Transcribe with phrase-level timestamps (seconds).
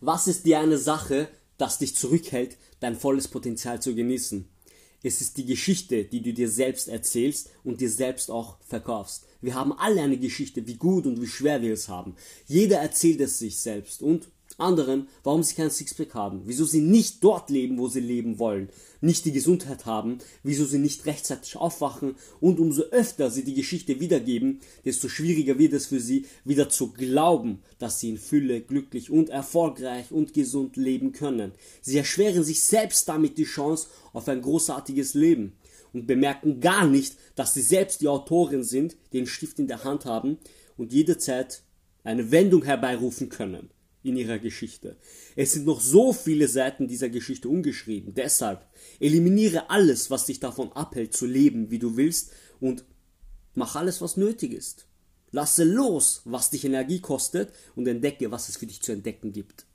[0.00, 4.48] Was ist die eine Sache, das dich zurückhält, dein volles Potenzial zu genießen?
[5.02, 9.26] Es ist die Geschichte, die du dir selbst erzählst und dir selbst auch verkaufst.
[9.42, 12.16] Wir haben alle eine Geschichte, wie gut und wie schwer wir es haben.
[12.46, 14.28] Jeder erzählt es sich selbst und
[14.60, 18.68] anderen, warum sie kein Sixpack haben, wieso sie nicht dort leben, wo sie leben wollen,
[19.00, 24.00] nicht die Gesundheit haben, wieso sie nicht rechtzeitig aufwachen und umso öfter sie die Geschichte
[24.00, 29.10] wiedergeben, desto schwieriger wird es für sie, wieder zu glauben, dass sie in Fülle, glücklich
[29.10, 31.52] und erfolgreich und gesund leben können.
[31.80, 35.54] Sie erschweren sich selbst damit die Chance auf ein großartiges Leben
[35.92, 40.04] und bemerken gar nicht, dass sie selbst die Autorin sind, den Stift in der Hand
[40.04, 40.38] haben
[40.76, 41.62] und jederzeit
[42.04, 43.70] eine Wendung herbeirufen können
[44.02, 44.96] in ihrer Geschichte.
[45.36, 48.14] Es sind noch so viele Seiten dieser Geschichte ungeschrieben.
[48.14, 48.66] Deshalb
[48.98, 52.84] eliminiere alles, was dich davon abhält, zu leben, wie du willst und
[53.54, 54.86] mach alles, was nötig ist.
[55.32, 59.66] Lasse los, was dich Energie kostet und entdecke, was es für dich zu entdecken gibt.